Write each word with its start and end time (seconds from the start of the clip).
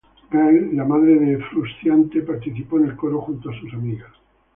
Gail, 0.31 0.71
la 0.75 0.83
madre 0.83 1.13
de 1.19 1.37
Frusciante, 1.37 2.23
participó 2.23 2.79
en 2.79 2.85
el 2.85 2.95
coro 2.95 3.21
junto 3.21 3.51
a 3.51 3.59
sus 3.59 3.71
amigas. 3.75 4.09